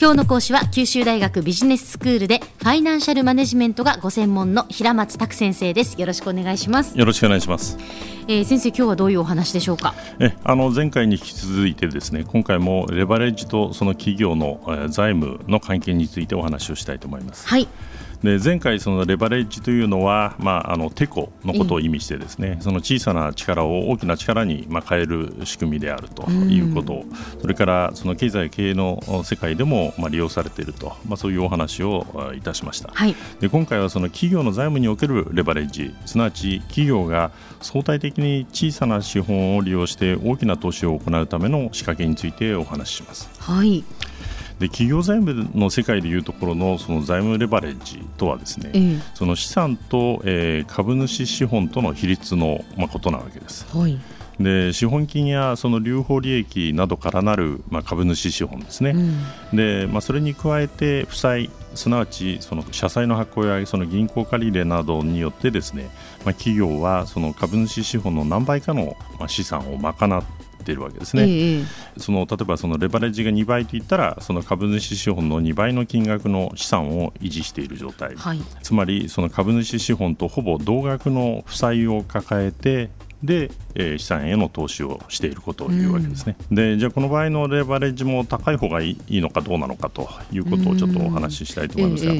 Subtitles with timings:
[0.00, 6.00] 今日の講師は九州大学ビジネススクールでファイナンシャルマネジメントがご専門の平松卓先生です。
[6.00, 6.98] よろしくお願いします。
[6.98, 7.76] よろしくお願いします。
[8.26, 9.94] えー、先生今日はどういうお話でしょうか？
[10.18, 17.46] えあの前回に引き続いてですね今回もレバレッジとその企業の、えー、財務の関係についてお話をしたいと思います。
[17.46, 17.68] はい
[18.22, 27.04] で前回、そのレバレッジというのは、まあ、あのテコのことを意味してですね、その小さな力を大きな力にまあ変える仕組みであるということ、
[27.40, 37.30] それからその経済経営の世界でもまあ利用されていると、まあ、そういうお話をいたしました、はい、で今回はその企業の財務におけるレバレッジすなわち企業が
[37.60, 43.28] 相対的に小さな資本を利用して大きな投資を行うための仕掛けについてお話しします。
[43.38, 43.84] はい
[44.60, 53.66] で企業財務の世界でいうところのその財務レバレッジとはですね、えー、その資産と、えー、株主資本との比率の、まあ、ことなわけです。
[53.76, 53.98] はい。
[54.38, 58.94] で資本金やその留保利益などからなる、まあ、株主資本ですね、
[59.52, 65.90] うん、でまあ、それに加えて負債すなわちその社債の発行やその銀行借り入れなどによってですね、
[66.24, 70.24] まあ、企業はその株主資本の何倍かの資産を賄っ
[70.60, 71.64] ているわけですね、ええ、
[71.98, 82.90] その例えばそのレバレッジが2倍といったらその株主資本の2倍の金額の資産を維持している状態、はい、つまりその株主資本とほぼ同額の負債を抱えて
[83.22, 92.14] で、えー、資産への投資をしていることを言うわけですね、うん、でじゃあこの場合のレバレッジも高い方がいいのかどうなのかということをちょっとお話ししたいと思いますが、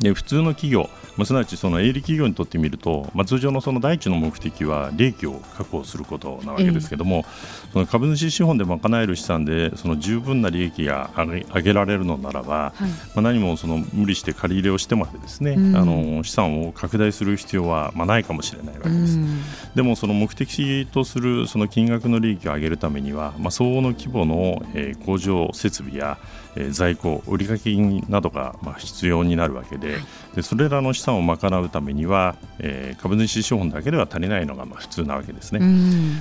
[0.00, 19.16] で普通の企業、まあ、すなわちその営利企業にとってみると、まあ、通常のその第一の目的は利益を確保することなわけですけども、えー、その株主資本で賄える資産でその十分な利益が上げ上げられるのならば、はい、まあ、何もその無理して借り入れをしてまでですね、うん、あの資産を拡大する必要はまあないかもしれないわけです。
[19.16, 19.40] うん、
[19.74, 26.18] でもその目的とするその金額の利益を上げるためには、まあ、相応の規模の、えー、工場設備や
[26.56, 29.83] え在庫、売掛金などがま必要になるわけで
[30.34, 35.60] でそれらの資産を賄うためには、えー、株主資本だけでは足りないのがまあ普通なわけですね、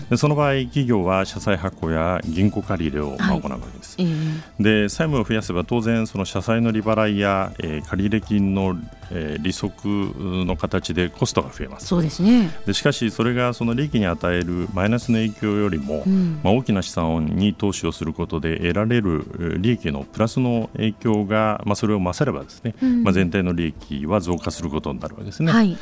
[0.09, 8.77] でその場合、企業は社債発行や銀行借り入れをまあ行うわけです、はい、で債務を増やせば当然、その社債の利払いや、えー、借入金の、
[9.11, 9.87] えー、利息
[10.45, 11.87] の形でコストが増えます。
[11.87, 12.49] そうですね。
[12.65, 25.51] でしかし、それがその利益に与えるマイナスの影響よりも、うん、まあ、大きな資産に投資をすることで得られる利益のプラスの影響が、まあ、それを勝ればですね、うん、まあ、全体の利益は増加することになるわけですね。
[25.51, 25.77] はい。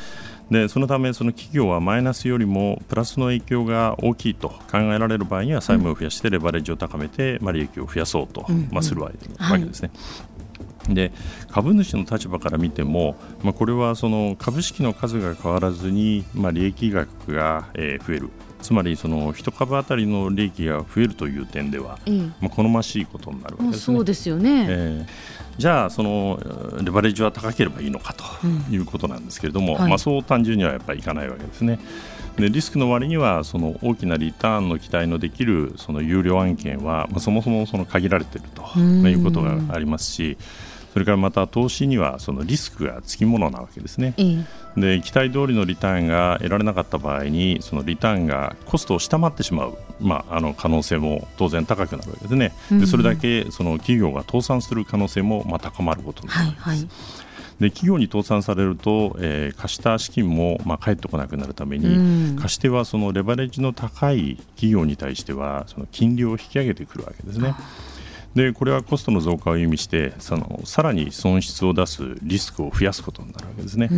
[0.50, 9.90] でそのため、その企業はマイナスよりもプラスの影響が大きいと考えられる場合には債務を増やしてレバレッジを高めて、まあ、利益を増やそうと、まあ、するわけですね。
[10.88, 11.12] で
[11.50, 18.30] 株主の立場から見ても、まあ、これはその株式の数が変わらずに、まあ、利益額が、えー、増える
[18.62, 23.96] つまりその1株当たりの利益が増えるという点では、ええ、まあ、好ましいことになるわけですね。
[23.96, 25.06] そうですよね、えー、
[25.58, 26.40] じゃあその
[26.82, 28.24] レバレッジは高ければいいのかと
[28.70, 31.78] いうことなんですけれども、うんはい、まあ、そう単純にはやっぱりいかないわけですね。
[32.36, 40.38] でリスクの割にはその大きなリターンの期待のできるその有料案件は、まあ、そもそもその限られているということがありますし。
[40.92, 44.14] それからまた投資にはそのリスクがつきものなわけですね。
[44.76, 52.52] で期待通りのリターンが得られなかった場合にそのリターンがコストを下回ってしまう、まあ、あの可能性も当然高くなるわけですね。
[52.70, 56.68] でそれだけその企業が倒産する可能性もまあ高まることになるわけです。
[56.68, 56.88] はいはい
[57.60, 67.54] で企業に倒産されると、えー、貸した資金も、まあ、返ってこなくなるために、貸し手はそのレバレッジの高い企業に対してはその金利を引き上げてくるわけですね。
[68.34, 73.88] でこれはコストの増加を意味してそのさらに損失を出すリスクを増やすことになるわけですね。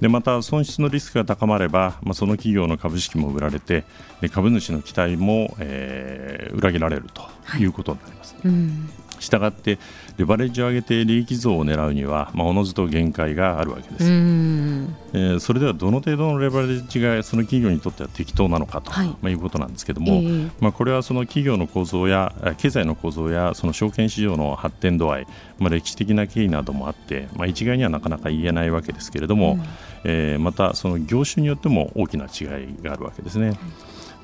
[0.00, 3.84] でまた損失のリスクが高まれば、まあ、その企業の株式も売られて
[4.20, 7.22] で株主の期待も、えー、裏切られると
[7.58, 8.34] いうことになります。
[8.42, 9.78] はいしたがって
[10.18, 19.06] レバレッジを上げて利益増を狙うには、まあ、おのずと限界があるわけです、えー、それではどの程度のレバレッジがその企業にとっては適当なのかと、はい。
[19.08, 25.26] まあ、いうことなんですけども、えー、まあ、これはその企業の構造や経済の構造やその証券市場の発展度合い、
[25.58, 29.62] まあ、歴史的な経緯などもあって、まあ、一概にはなかなか言えないわけですけれども、うん、
[30.04, 33.58] えー、またその業種によっても大きな違いがあるわけですね。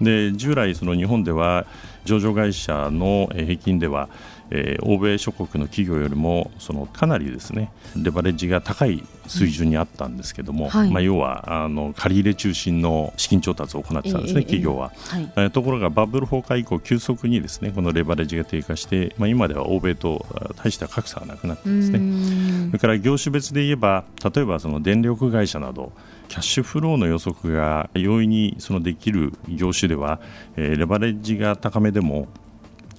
[0.01, 1.67] で従来、その日本では
[2.05, 4.09] 上場会社の平均では
[4.51, 20.25] えー、欧米諸国の企業よりもそのかなりですねレバレッジが高い水準にあったんですけども、はい、まあ、要はあの借り入れ中心の資金調達を行ってたんですね、えー、企業は、はい、えー、ところがバブル崩壊以降急速にですねこのレバレッジが低下して、まあ、今では欧米と
[20.57, 22.69] 大した格差がなくなってですね。
[22.69, 24.05] それから業種別で言えば
[24.35, 25.93] 例えばその電力会社など
[26.29, 30.21] キャッシュフローの予測が容易にそのできる業種では、
[30.57, 32.29] えー、レバレッジが高めでも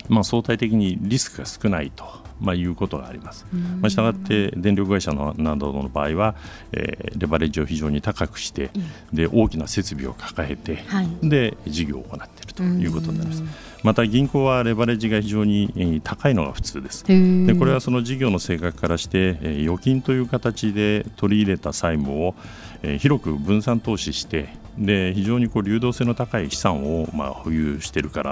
[0.10, 2.06] まあ、相対的にリスクが少ないと
[2.40, 3.46] まあ、いうことがあります。
[3.82, 6.36] まあ、したがって電力会社のなどの場合は、
[6.72, 8.72] えー、レバレッジを非常に高くして、
[9.14, 13.44] で大きな設備を抱えて、はい、で事業を行っているということになります。
[13.84, 17.04] また銀行はレバレッジが非常に高いのが普通です。
[17.06, 22.36] でこれはその事業の性格からして預金という形で取り入れた債務を
[23.00, 28.24] 広く分散投資してで非常にこう流動性の高い資産をまあ保有しているか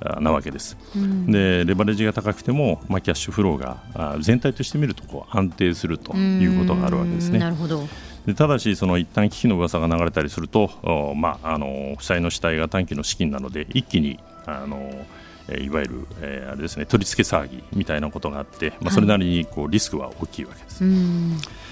[0.00, 0.76] らなわけです。
[0.94, 7.38] うん、でレバレッジが高くても、まあ、キャッシュフローが全体として見るとこう安定するということがあるわけですね。
[7.38, 7.86] なるほど
[8.26, 14.90] でただし、その一旦危機の噂が流れたりすると、まあ、あの負債の主体が短期の資金なので一気にあの
[15.48, 20.84] いわゆる、えー、あれですね取り付け騒ぎみたいなことがあって、まあ、それなりにこうリスクは大きいわけです。
[20.84, 21.65] はい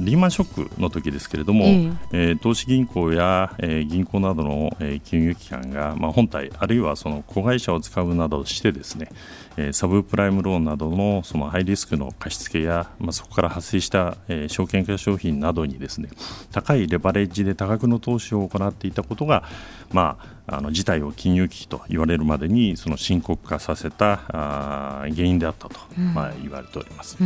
[0.00, 9.08] リーマンショックの時ですけれども、えー、えー、投資銀行や、えー、銀行などの、えー、金融機関が、まあ、本体あるいはその子会社を使うなどしてですね、
[9.56, 16.08] えー、サブプライムローンなどのそのハイリスクの貸付や、まあ、そこから発生した、えー、証券化商品などにですね
[16.52, 19.44] 高いレバレッジで多額の投資を行っていたことが、
[19.92, 27.16] まあ、あの事態を金融危機と言われるまでにその深刻化させたあ原因であったと、うん、まあ、言われております。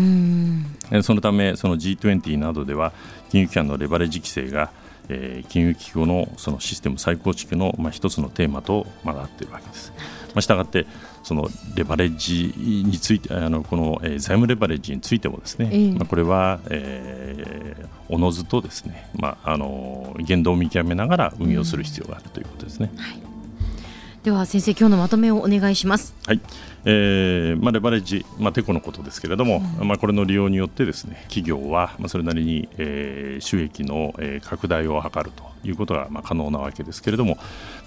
[1.02, 2.93] そのためその G20 などでは
[3.31, 4.70] 金融機関のレバレッジ規制が
[5.11, 9.93] えー、金融危機後のそのシステム再構築の、まあ、一つのテーマと、まあ、なっているわけです。
[10.29, 10.87] まあ、したがって
[11.25, 22.91] そのレバレッジについてあのこの、えー、財務レバレッジについてもですね、えー、まあ、これは、えー、おのずとですね、まあ、あの言動を見極めながら運用する必要があるということですね。
[22.97, 23.30] はい
[24.22, 26.14] では先生今日のまとめをお願いします。
[26.26, 26.40] はい、
[26.84, 37.38] えーまあ、レバレッジ、まあ、テコのことですけれども、うん、まあ、これの利用によってですね企業は、まあ、それなりに、えー、収益の、えー、拡大を図るということが、まあ、可能なわけですけれども、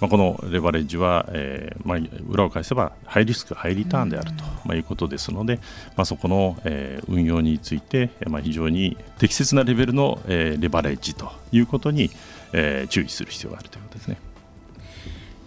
[0.01, 5.59] まあ、このレバレッジは、えーまあ、裏を返せばハイリスクハイリターンであると、まあ、いうことですので、
[5.95, 12.09] まあ、そこの、えー、運用について、まあ、非常に適切なレベルの、えー、レバレッジということに、
[12.53, 14.32] えー、注意する必要があるということですね。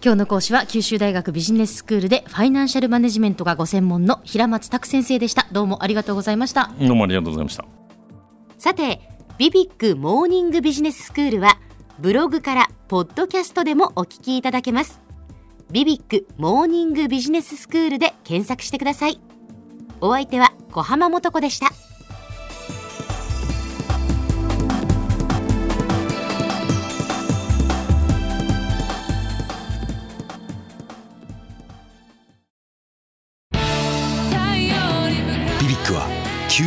[0.07, 5.47] 今日の講師は九州大学ビジネススクールでファイナンシャルマネジメントがご専門の平松卓先生でした。
[5.51, 6.71] どうもありがとうございました。
[6.79, 7.65] どうもありがとうございました。
[8.57, 9.01] さて
[9.37, 11.59] ビビックモーニングビジネススクールは
[11.99, 15.01] ブログからポッドキャストでもお聞きいただけます。
[15.71, 19.19] ビビックモーニングビジネススクールで検索してください。
[19.99, 21.69] お相手は小浜もとこでした